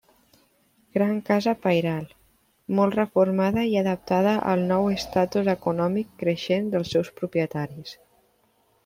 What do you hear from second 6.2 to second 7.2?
creixent dels seus